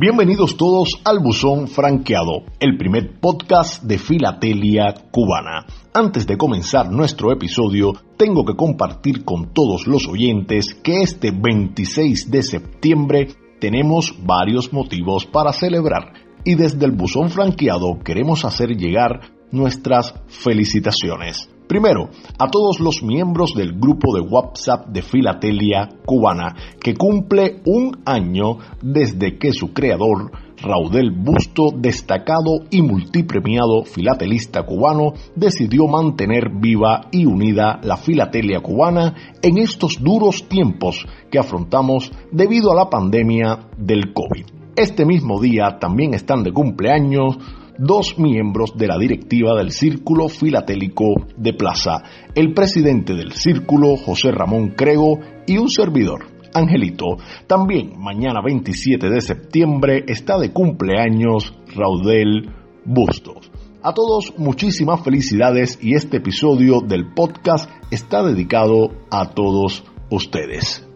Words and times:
Bienvenidos 0.00 0.56
todos 0.56 1.00
al 1.04 1.18
Buzón 1.18 1.66
Franqueado, 1.66 2.44
el 2.60 2.76
primer 2.76 3.18
podcast 3.18 3.82
de 3.82 3.98
filatelia 3.98 4.94
cubana. 5.10 5.66
Antes 5.92 6.24
de 6.24 6.36
comenzar 6.36 6.88
nuestro 6.88 7.32
episodio, 7.32 7.94
tengo 8.16 8.44
que 8.44 8.54
compartir 8.54 9.24
con 9.24 9.52
todos 9.52 9.88
los 9.88 10.06
oyentes 10.06 10.72
que 10.84 11.02
este 11.02 11.32
26 11.32 12.30
de 12.30 12.42
septiembre 12.44 13.28
tenemos 13.58 14.14
varios 14.24 14.72
motivos 14.72 15.26
para 15.26 15.52
celebrar 15.52 16.12
y 16.44 16.54
desde 16.54 16.86
el 16.86 16.92
Buzón 16.92 17.30
Franqueado 17.30 17.98
queremos 18.04 18.44
hacer 18.44 18.76
llegar 18.76 19.32
nuestras 19.50 20.14
felicitaciones. 20.28 21.50
Primero, 21.68 22.08
a 22.38 22.48
todos 22.48 22.80
los 22.80 23.02
miembros 23.02 23.52
del 23.54 23.78
grupo 23.78 24.14
de 24.14 24.22
WhatsApp 24.22 24.86
de 24.88 25.02
Filatelia 25.02 25.86
Cubana, 26.06 26.56
que 26.80 26.94
cumple 26.94 27.60
un 27.66 28.00
año 28.06 28.56
desde 28.80 29.36
que 29.36 29.52
su 29.52 29.74
creador, 29.74 30.32
Raudel 30.62 31.10
Busto, 31.10 31.70
destacado 31.76 32.60
y 32.70 32.80
multipremiado 32.80 33.84
filatelista 33.84 34.62
cubano, 34.64 35.12
decidió 35.36 35.86
mantener 35.86 36.48
viva 36.58 37.02
y 37.12 37.26
unida 37.26 37.80
la 37.82 37.98
filatelia 37.98 38.60
cubana 38.60 39.36
en 39.42 39.58
estos 39.58 40.02
duros 40.02 40.48
tiempos 40.48 41.06
que 41.30 41.38
afrontamos 41.38 42.10
debido 42.32 42.72
a 42.72 42.76
la 42.76 42.88
pandemia 42.88 43.68
del 43.76 44.14
COVID. 44.14 44.46
Este 44.74 45.04
mismo 45.04 45.38
día 45.38 45.78
también 45.78 46.14
están 46.14 46.44
de 46.44 46.52
cumpleaños 46.52 47.36
dos 47.78 48.18
miembros 48.18 48.76
de 48.76 48.88
la 48.88 48.98
directiva 48.98 49.56
del 49.56 49.70
Círculo 49.70 50.28
Filatélico 50.28 51.14
de 51.36 51.54
Plaza, 51.54 52.02
el 52.34 52.52
presidente 52.52 53.14
del 53.14 53.32
Círculo, 53.32 53.96
José 53.96 54.32
Ramón 54.32 54.70
Crego, 54.70 55.20
y 55.46 55.56
un 55.56 55.70
servidor, 55.70 56.26
Angelito. 56.52 57.16
También 57.46 57.92
mañana 57.98 58.40
27 58.44 59.08
de 59.08 59.20
septiembre 59.20 60.04
está 60.08 60.38
de 60.38 60.52
cumpleaños 60.52 61.54
Raudel 61.74 62.50
Bustos. 62.84 63.50
A 63.82 63.94
todos 63.94 64.34
muchísimas 64.36 65.02
felicidades 65.02 65.78
y 65.80 65.94
este 65.94 66.16
episodio 66.16 66.80
del 66.80 67.14
podcast 67.14 67.70
está 67.92 68.24
dedicado 68.24 68.90
a 69.10 69.30
todos 69.30 69.84
ustedes. 70.10 70.87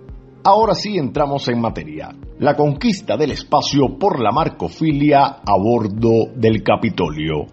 Ahora 0.44 0.74
sí 0.74 0.98
entramos 0.98 1.46
en 1.46 1.60
materia. 1.60 2.16
La 2.40 2.56
conquista 2.56 3.16
del 3.16 3.30
espacio 3.30 3.96
por 3.96 4.20
la 4.20 4.32
marcofilia 4.32 5.24
a 5.24 5.56
bordo 5.56 6.32
del 6.34 6.64
Capitolio. 6.64 7.46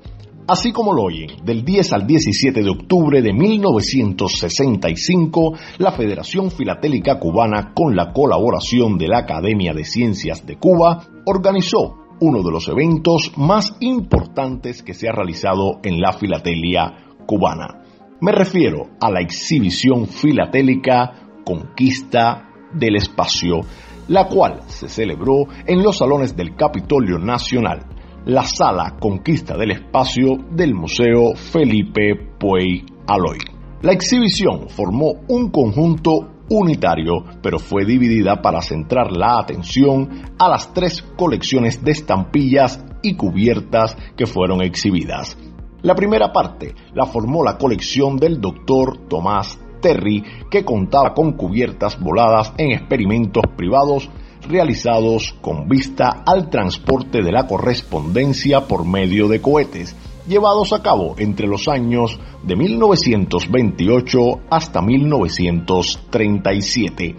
Así 0.48 0.72
como 0.72 0.92
lo 0.92 1.04
oyen, 1.04 1.30
del 1.44 1.64
10 1.64 1.94
al 1.94 2.08
17 2.08 2.64
de 2.64 2.70
octubre 2.72 3.22
de 3.22 3.32
1965, 3.32 5.54
la 5.78 5.92
Federación 5.92 6.50
Filatélica 6.50 7.20
Cubana, 7.20 7.74
con 7.76 7.96
la 7.96 8.12
colaboración 8.12 8.98
de 8.98 9.08
la 9.08 9.20
Academia 9.20 9.74
de 9.74 9.84
Ciencias 9.84 10.44
de 10.48 10.58
Cuba, 10.58 11.06
organizó 11.28 11.96
uno 12.20 12.42
de 12.42 12.52
los 12.52 12.68
eventos 12.70 13.34
más 13.38 13.76
importantes 13.82 14.82
que 14.82 14.96
se 14.96 15.08
ha 15.08 15.12
realizado 15.12 15.80
en 15.84 16.02
la 16.02 16.14
filatelia 16.14 17.06
cubana. 17.28 17.84
Me 18.20 18.32
refiero 18.32 18.88
a 19.00 19.12
la 19.12 19.22
exhibición 19.22 20.08
filatélica 20.08 21.28
Conquista 21.46 22.49
del 22.74 22.96
Espacio, 22.96 23.62
la 24.08 24.28
cual 24.28 24.62
se 24.68 24.90
celebró 24.90 25.48
en 25.66 25.84
los 25.84 25.98
salones 25.98 26.36
del 26.36 26.56
Capitolio 26.56 27.18
Nacional, 27.18 27.86
la 28.26 28.44
Sala 28.44 28.98
Conquista 29.00 29.58
del 29.58 29.72
Espacio 29.72 30.38
del 30.52 30.74
Museo 30.74 31.36
Felipe 31.36 32.16
Puey 32.40 32.86
Aloy. 33.08 33.40
La 33.82 33.94
exhibición 33.94 34.70
formó 34.70 35.22
un 35.30 35.52
conjunto 35.52 36.32
unitario, 36.50 37.24
pero 37.42 37.60
fue 37.60 37.86
dividida 37.86 38.42
para 38.42 38.62
centrar 38.62 39.12
la 39.12 39.40
atención 39.40 40.34
a 40.38 40.50
las 40.50 40.74
tres 40.74 41.02
colecciones 41.16 41.84
de 41.84 41.92
estampillas 41.92 42.84
y 43.02 43.16
cubiertas 43.16 43.96
que 44.18 44.26
fueron 44.26 44.62
exhibidas. 44.62 45.38
La 45.82 45.96
primera 45.96 46.34
parte 46.34 46.76
la 46.94 47.06
formó 47.06 47.44
la 47.44 47.58
colección 47.58 48.18
del 48.18 48.42
doctor 48.42 49.08
Tomás 49.08 49.60
Terry, 49.82 50.24
que 50.50 50.64
contaba 50.64 51.14
con 51.14 51.34
cubiertas 51.34 52.00
voladas 52.00 52.54
en 52.58 52.72
experimentos 52.72 53.44
privados 53.56 54.10
realizados 54.48 55.36
con 55.42 55.68
vista 55.68 56.24
al 56.26 56.50
transporte 56.50 57.22
de 57.22 57.32
la 57.32 57.46
correspondencia 57.46 58.68
por 58.68 58.84
medio 58.86 59.28
de 59.28 59.42
cohetes, 59.42 59.96
llevados 60.28 60.74
a 60.74 60.82
cabo 60.82 61.14
entre 61.18 61.46
los 61.48 61.68
años 61.68 62.20
de 62.44 62.56
1928 62.56 64.20
hasta 64.50 64.82
1937 64.82 67.16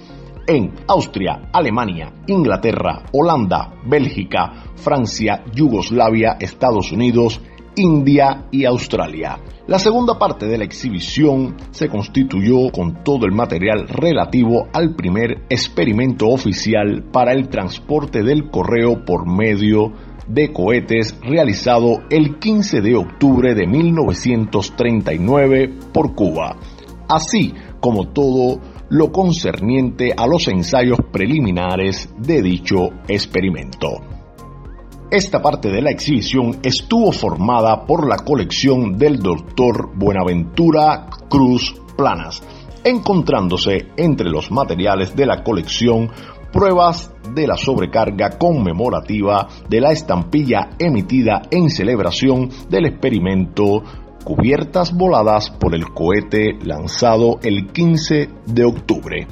en 0.46 0.72
Austria, 0.88 1.50
Alemania, 1.52 2.12
Inglaterra, 2.26 3.04
Holanda, 3.12 3.74
Bélgica, 3.86 4.64
Francia, 4.74 5.44
Yugoslavia, 5.54 6.38
Estados 6.40 6.90
Unidos, 6.90 7.40
India 7.80 8.44
y 8.50 8.66
Australia. 8.66 9.38
La 9.66 9.78
segunda 9.78 10.18
parte 10.18 10.44
de 10.44 10.58
la 10.58 10.64
exhibición 10.64 11.56
se 11.70 11.88
constituyó 11.88 12.70
con 12.70 13.02
todo 13.02 13.24
el 13.24 13.32
material 13.32 13.88
relativo 13.88 14.68
al 14.74 14.94
primer 14.94 15.46
experimento 15.48 16.28
oficial 16.28 17.04
para 17.10 17.32
el 17.32 17.48
transporte 17.48 18.22
del 18.22 18.50
correo 18.50 19.06
por 19.06 19.26
medio 19.26 19.94
de 20.28 20.52
cohetes 20.52 21.18
realizado 21.22 22.02
el 22.10 22.38
15 22.38 22.82
de 22.82 22.96
octubre 22.96 23.54
de 23.54 23.66
1939 23.66 25.72
por 25.94 26.14
Cuba, 26.14 26.58
así 27.08 27.54
como 27.80 28.08
todo 28.08 28.60
lo 28.90 29.10
concerniente 29.10 30.12
a 30.14 30.26
los 30.26 30.48
ensayos 30.48 30.98
preliminares 31.10 32.12
de 32.18 32.42
dicho 32.42 32.90
experimento. 33.08 34.19
Esta 35.10 35.42
parte 35.42 35.70
de 35.70 35.82
la 35.82 35.90
exhibición 35.90 36.60
estuvo 36.62 37.10
formada 37.10 37.84
por 37.84 38.08
la 38.08 38.18
colección 38.18 38.96
del 38.96 39.18
doctor 39.18 39.90
Buenaventura 39.96 41.08
Cruz 41.28 41.74
Planas, 41.96 42.40
encontrándose 42.84 43.88
entre 43.96 44.30
los 44.30 44.52
materiales 44.52 45.16
de 45.16 45.26
la 45.26 45.42
colección 45.42 46.12
pruebas 46.52 47.12
de 47.34 47.48
la 47.48 47.56
sobrecarga 47.56 48.38
conmemorativa 48.38 49.48
de 49.68 49.80
la 49.80 49.90
estampilla 49.90 50.70
emitida 50.78 51.42
en 51.50 51.70
celebración 51.70 52.48
del 52.68 52.86
experimento 52.86 53.82
cubiertas 54.22 54.96
voladas 54.96 55.50
por 55.50 55.74
el 55.74 55.86
cohete 55.90 56.56
lanzado 56.62 57.40
el 57.42 57.66
15 57.72 58.28
de 58.46 58.64
octubre. 58.64 59.26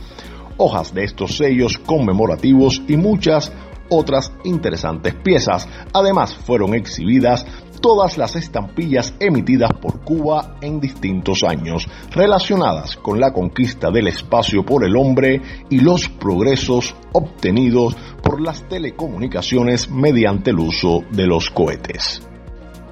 Hojas 0.56 0.93
de 0.93 1.05
estos 1.05 1.37
sellos 1.37 1.78
conmemorativos 1.78 2.83
y 2.89 2.97
muchas 2.97 3.53
otras 3.91 4.32
interesantes 4.44 5.15
piezas. 5.15 5.69
Además, 5.93 6.34
fueron 6.34 6.75
exhibidas 6.75 7.47
todas 7.81 8.19
las 8.19 8.37
estampillas 8.37 9.15
emitidas 9.21 9.72
por 9.81 10.00
Cuba 10.00 10.56
en 10.60 10.81
distintos 10.81 11.43
años, 11.44 11.88
relacionadas 12.10 12.97
con 12.97 13.21
la 13.21 13.32
conquista 13.32 13.91
del 13.91 14.09
espacio 14.09 14.65
por 14.65 14.84
el 14.84 14.97
hombre 14.97 15.41
y 15.71 15.81
los 15.81 16.09
progresos 16.09 16.94
obtenidos 17.12 17.97
por 18.22 18.41
las 18.41 18.69
telecomunicaciones 18.69 19.91
mediante 19.91 20.50
el 20.50 20.59
uso 20.59 21.04
de 21.10 21.27
los 21.27 21.50
cohetes. 21.50 22.22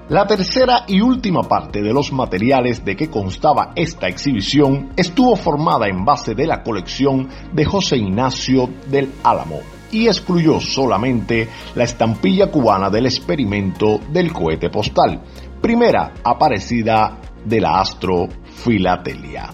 La 0.09 0.25
tercera 0.25 0.85
y 0.87 1.01
última 1.01 1.43
parte 1.43 1.83
de 1.83 1.93
los 1.93 2.13
materiales 2.13 2.85
de 2.85 2.95
que 2.95 3.11
constaba 3.11 3.73
esta 3.75 4.07
exhibición 4.07 4.93
estuvo 4.97 5.35
formada 5.35 5.89
en 5.89 6.05
base 6.05 6.37
de 6.37 6.47
la 6.47 6.63
colección 6.63 7.29
de 7.53 7.65
José 7.65 7.97
Ignacio 7.97 8.71
del 8.89 9.11
Álamo, 9.25 9.59
y 9.93 10.09
excluyó 10.09 10.61
solamente 10.61 11.49
la 11.75 11.85
estampilla 11.85 12.51
cubana 12.51 12.91
del 12.91 13.07
experimento 13.07 14.01
del 14.13 14.33
cohete 14.33 14.71
postal, 14.71 15.23
primera 15.61 16.15
aparecida 16.25 17.19
de 17.45 17.61
la 17.61 17.81
astrofilatelia. 17.81 19.51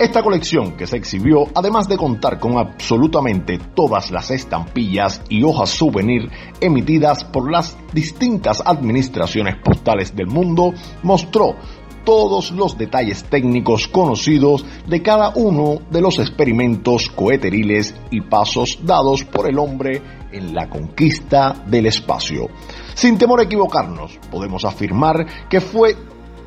Esta 0.00 0.22
colección 0.22 0.78
que 0.78 0.86
se 0.86 0.96
exhibió, 0.96 1.44
además 1.54 1.86
de 1.86 1.98
contar 1.98 2.38
con 2.38 2.56
absolutamente 2.56 3.58
todas 3.58 4.10
las 4.10 4.30
estampillas 4.30 5.20
y 5.28 5.42
hojas 5.42 5.68
souvenir 5.68 6.30
emitidas 6.58 7.24
por 7.24 7.52
las 7.52 7.76
distintas 7.92 8.62
administraciones 8.64 9.56
postales 9.56 10.16
del 10.16 10.26
mundo, 10.26 10.72
mostró 11.02 11.56
todos 12.04 12.50
los 12.52 12.76
detalles 12.76 13.24
técnicos 13.24 13.88
conocidos 13.88 14.64
de 14.86 15.02
cada 15.02 15.30
uno 15.34 15.80
de 15.90 16.00
los 16.00 16.18
experimentos 16.18 17.10
coheteriles 17.10 17.94
y 18.10 18.20
pasos 18.20 18.78
dados 18.82 19.24
por 19.24 19.48
el 19.48 19.58
hombre 19.58 20.02
en 20.32 20.54
la 20.54 20.68
conquista 20.68 21.64
del 21.66 21.86
espacio. 21.86 22.48
Sin 22.94 23.18
temor 23.18 23.40
a 23.40 23.44
equivocarnos, 23.44 24.18
podemos 24.30 24.64
afirmar 24.64 25.48
que 25.48 25.60
fue 25.60 25.96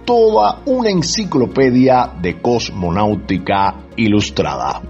toda 0.06 0.62
una 0.66 0.90
enciclopedia 0.90 2.14
de 2.22 2.42
cosmonáutica 2.42 3.88
ilustrada. 3.96 4.82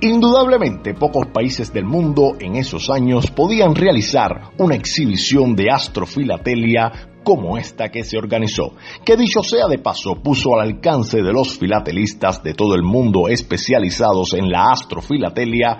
Indudablemente 0.00 0.92
pocos 0.92 1.26
países 1.28 1.72
del 1.72 1.86
mundo 1.86 2.36
en 2.38 2.56
esos 2.56 2.90
años 2.90 3.30
podían 3.30 3.74
realizar 3.74 4.50
una 4.58 4.74
exhibición 4.74 5.56
de 5.56 5.70
astrofilatelia 5.70 7.15
como 7.26 7.58
esta 7.58 7.88
que 7.88 8.04
se 8.04 8.16
organizó, 8.16 8.74
que 9.04 9.16
dicho 9.16 9.42
sea 9.42 9.66
de 9.66 9.78
paso 9.78 10.14
puso 10.22 10.54
al 10.54 10.60
alcance 10.60 11.22
de 11.22 11.32
los 11.32 11.58
filatelistas 11.58 12.40
de 12.44 12.54
todo 12.54 12.76
el 12.76 12.84
mundo 12.84 13.26
especializados 13.26 14.32
en 14.34 14.48
la 14.48 14.70
astrofilatelia 14.70 15.76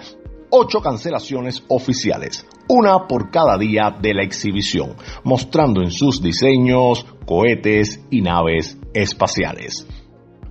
ocho 0.50 0.80
cancelaciones 0.80 1.62
oficiales, 1.68 2.44
una 2.68 3.06
por 3.06 3.30
cada 3.30 3.56
día 3.58 3.96
de 3.96 4.12
la 4.12 4.24
exhibición, 4.24 4.96
mostrando 5.22 5.82
en 5.82 5.92
sus 5.92 6.20
diseños 6.20 7.06
cohetes 7.24 8.04
y 8.10 8.22
naves 8.22 8.76
espaciales. 8.92 9.86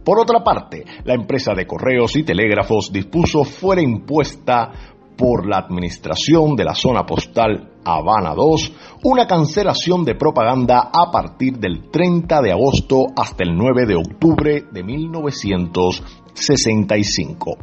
Por 0.05 0.19
otra 0.19 0.45
parte, 0.45 0.85
la 1.03 1.15
empresa 1.15 1.53
de 1.53 1.67
correos 1.67 2.15
y 2.15 2.23
telégrafos 2.23 2.89
dispuso 2.93 3.43
fuera 3.43 3.81
impuesta 3.81 4.94
por 5.17 5.47
la 5.47 5.57
administración 5.57 6.55
de 6.55 6.63
la 6.63 6.75
zona 6.75 7.05
postal 7.05 7.73
Habana 7.83 8.33
2 8.33 8.71
una 9.03 9.27
cancelación 9.27 10.03
de 10.03 10.15
propaganda 10.15 10.89
a 10.91 11.11
partir 11.11 11.59
del 11.59 11.91
30 11.91 12.41
de 12.41 12.51
agosto 12.51 13.05
hasta 13.15 13.43
el 13.43 13.55
9 13.55 13.85
de 13.85 13.95
octubre 13.95 14.63
de 14.71 14.83
1965 14.83 17.57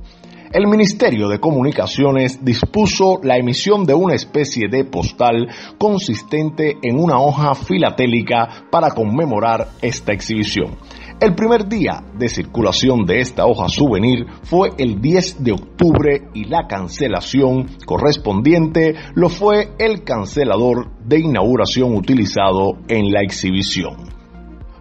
el 0.53 0.67
Ministerio 0.67 1.29
de 1.29 1.41
Comunicaciones 1.41 2.45
dispuso 2.45 3.21
la 3.23 3.39
emisión 3.39 3.87
de 3.87 3.95
una 3.95 4.15
especie 4.15 4.69
de 4.69 4.85
postal 4.85 5.49
consistente 5.79 6.77
en 6.83 6.99
una 6.99 7.19
hoja 7.19 7.55
filatélica 7.55 8.67
para 8.71 8.91
conmemorar 8.91 9.69
esta 9.81 10.13
exhibición. 10.13 10.77
El 11.23 11.37
primer 11.37 11.69
día 11.69 12.03
de 12.19 12.29
circulación 12.29 13.07
de 13.07 13.21
esta 13.21 13.47
hoja 13.47 13.69
souvenir 13.69 14.27
fue 14.43 14.71
el 14.77 15.01
10 15.01 15.45
de 15.45 15.53
octubre 15.53 16.29
y 16.35 16.47
la 16.47 16.67
cancelación 16.67 17.69
correspondiente 17.87 18.97
lo 19.15 19.29
fue 19.29 19.69
el 19.79 20.03
cancelador 20.03 20.91
de 21.05 21.21
inauguración 21.21 21.95
utilizado 21.95 22.73
en 22.89 23.13
la 23.13 23.23
exhibición. 23.23 23.99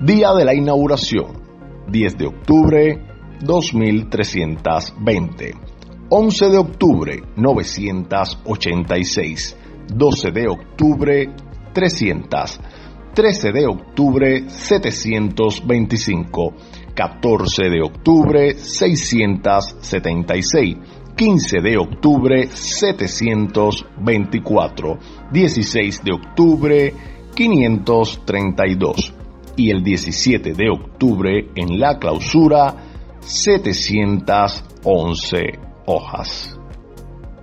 Día 0.00 0.32
de 0.32 0.46
la 0.46 0.54
inauguración, 0.54 1.42
10 1.88 2.16
de 2.16 2.26
octubre 2.26 3.04
2320. 3.44 5.54
11 6.08 6.48
de 6.48 6.56
octubre 6.56 7.22
986. 7.36 9.58
12 9.88 10.30
de 10.30 10.48
octubre 10.48 11.28
300. 11.76 12.60
13 13.12 13.52
de 13.52 13.66
octubre 13.66 14.48
725. 14.48 16.54
14 16.94 17.68
de 17.68 17.82
octubre 17.82 18.54
676. 18.54 20.76
15 21.14 21.60
de 21.60 21.76
octubre 21.76 22.48
724. 22.48 24.98
16 25.30 26.02
de 26.02 26.12
octubre 26.12 26.94
532 27.34 29.12
y 29.56 29.70
el 29.70 29.84
17 29.84 30.54
de 30.54 30.70
octubre 30.70 31.50
en 31.56 31.78
la 31.78 31.98
clausura 31.98 32.74
711 33.20 35.58
hojas. 35.84 36.55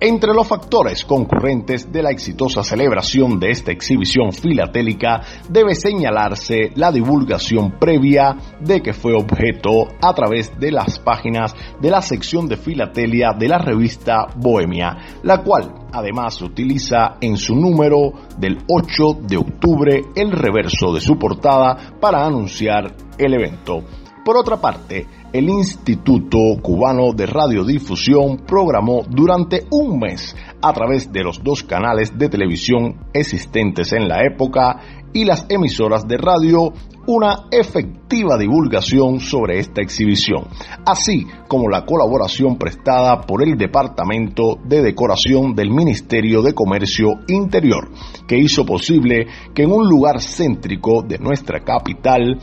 Entre 0.06 0.34
los 0.34 0.46
factores 0.46 1.02
concurrentes 1.06 1.90
de 1.90 2.02
la 2.02 2.10
exitosa 2.10 2.62
celebración 2.62 3.40
de 3.40 3.50
esta 3.50 3.72
exhibición 3.72 4.34
filatélica 4.34 5.22
debe 5.48 5.74
señalarse 5.74 6.72
la 6.74 6.92
divulgación 6.92 7.78
previa 7.78 8.36
de 8.60 8.82
que 8.82 8.92
fue 8.92 9.14
objeto 9.14 9.88
a 10.02 10.12
través 10.12 10.60
de 10.60 10.72
las 10.72 10.98
páginas 10.98 11.54
de 11.80 11.90
la 11.90 12.02
sección 12.02 12.46
de 12.46 12.58
filatelia 12.58 13.32
de 13.32 13.48
la 13.48 13.56
revista 13.56 14.26
Bohemia, 14.36 14.94
la 15.22 15.42
cual 15.42 15.72
además 15.90 16.42
utiliza 16.42 17.16
en 17.22 17.38
su 17.38 17.56
número 17.56 18.12
del 18.36 18.58
8 18.68 19.20
de 19.22 19.38
octubre 19.38 20.02
el 20.14 20.32
reverso 20.32 20.92
de 20.92 21.00
su 21.00 21.18
portada 21.18 21.94
para 21.98 22.26
anunciar 22.26 22.94
el 23.16 23.32
evento. 23.32 23.82
Por 24.24 24.38
otra 24.38 24.58
parte, 24.58 25.06
el 25.34 25.50
Instituto 25.50 26.38
Cubano 26.62 27.12
de 27.12 27.26
Radiodifusión 27.26 28.38
programó 28.46 29.02
durante 29.06 29.66
un 29.70 29.98
mes 29.98 30.34
a 30.62 30.72
través 30.72 31.12
de 31.12 31.22
los 31.22 31.44
dos 31.44 31.62
canales 31.62 32.16
de 32.16 32.30
televisión 32.30 33.06
existentes 33.12 33.92
en 33.92 34.08
la 34.08 34.24
época 34.24 34.80
y 35.12 35.26
las 35.26 35.44
emisoras 35.50 36.08
de 36.08 36.16
radio 36.16 36.72
una 37.06 37.48
efectiva 37.50 38.38
divulgación 38.38 39.20
sobre 39.20 39.58
esta 39.58 39.82
exhibición, 39.82 40.46
así 40.86 41.26
como 41.48 41.68
la 41.68 41.84
colaboración 41.84 42.56
prestada 42.56 43.20
por 43.20 43.42
el 43.42 43.58
Departamento 43.58 44.58
de 44.64 44.82
Decoración 44.82 45.54
del 45.54 45.70
Ministerio 45.70 46.40
de 46.40 46.54
Comercio 46.54 47.20
Interior, 47.28 47.90
que 48.26 48.38
hizo 48.38 48.64
posible 48.64 49.26
que 49.54 49.64
en 49.64 49.72
un 49.72 49.86
lugar 49.86 50.22
céntrico 50.22 51.02
de 51.02 51.18
nuestra 51.18 51.60
capital 51.60 52.40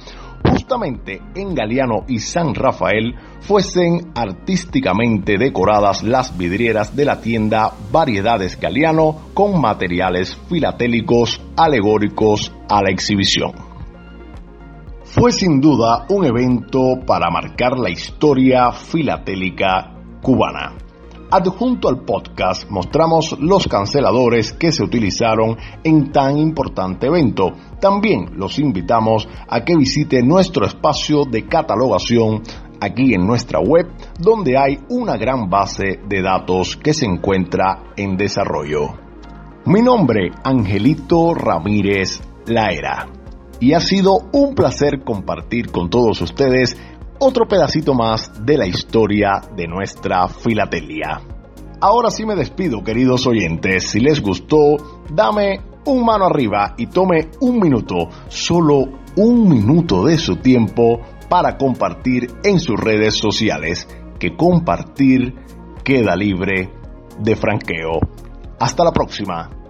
justamente 0.52 1.22
en 1.36 1.56
Galeano 1.56 2.04
y 2.08 2.20
San 2.20 2.54
Rafael 2.54 3.16
fuesen 3.40 4.12
artísticamente 4.14 5.38
decoradas 5.38 6.04
las 6.04 6.38
vidrieras 6.38 6.96
de 6.96 7.06
la 7.06 7.22
tienda 7.22 7.72
Variedades 7.92 8.60
Galeano 8.60 9.32
con 9.34 9.60
materiales 9.60 10.38
filatélicos 10.50 11.42
alegóricos 11.56 12.52
a 12.70 12.82
la 12.82 12.92
exhibición. 12.92 13.54
Fue 15.04 15.32
sin 15.32 15.60
duda 15.60 16.06
un 16.10 16.26
evento 16.26 17.00
para 17.06 17.30
marcar 17.30 17.78
la 17.78 17.90
historia 17.90 18.72
filatélica 18.72 19.94
cubana. 20.22 20.74
Adjunto 21.34 21.88
al 21.88 22.04
podcast 22.04 22.70
mostramos 22.70 23.38
los 23.40 23.66
canceladores 23.66 24.52
que 24.52 24.74
se 24.74 24.84
utilizaron 24.84 25.56
en 25.82 26.12
tan 26.12 26.38
importante 26.38 27.08
evento. 27.08 27.54
También 27.80 28.32
los 28.36 28.60
invitamos 28.60 29.30
a 29.48 29.64
que 29.64 29.78
visite 29.78 30.22
nuestro 30.24 30.66
espacio 30.66 31.24
de 31.24 31.48
catalogación 31.48 32.42
aquí 32.82 33.14
en 33.14 33.26
nuestra 33.26 33.62
web, 33.62 33.88
donde 34.20 34.58
hay 34.58 34.80
una 34.90 35.16
gran 35.16 35.50
base 35.50 36.02
de 36.06 36.22
datos 36.22 36.76
que 36.76 36.94
se 36.94 37.06
encuentra 37.06 37.94
en 37.96 38.18
desarrollo. 38.18 38.90
Mi 39.68 39.82
nombre, 39.82 40.32
Angelito 40.44 41.34
Ramírez 41.34 42.20
Laera, 42.46 43.08
y 43.62 43.72
ha 43.72 43.80
sido 43.80 44.18
un 44.34 44.54
placer 44.54 45.06
compartir 45.06 45.72
con 45.72 45.90
todos 45.90 46.20
ustedes 46.20 46.76
otro 47.24 47.48
pedacito 47.48 47.94
más 47.94 48.44
de 48.44 48.58
la 48.58 48.66
historia 48.66 49.42
de 49.56 49.68
nuestra 49.68 50.28
filatelia. 50.28 51.22
Ahora 51.80 52.10
sí 52.10 52.26
me 52.26 52.36
despido, 52.36 52.84
queridos 52.84 53.28
oyentes. 53.28 53.92
Si 53.92 54.00
les 54.00 54.20
gustó, 54.20 55.04
dame 55.14 55.62
un 55.86 56.04
mano 56.04 56.26
arriba 56.26 56.74
y 56.78 56.88
tome 56.88 57.30
un 57.42 57.60
minuto, 57.60 58.10
solo 58.28 58.86
un 59.16 59.48
minuto 59.48 60.04
de 60.04 60.18
su 60.18 60.38
tiempo 60.38 61.00
para 61.30 61.58
compartir 61.58 62.28
en 62.44 62.60
sus 62.60 62.80
redes 62.80 63.18
sociales, 63.18 63.88
que 64.20 64.36
compartir 64.36 65.36
queda 65.84 66.16
libre 66.16 66.74
de 67.20 67.36
franqueo. 67.36 68.00
Hasta 68.60 68.84
la 68.84 68.92
próxima. 68.92 69.61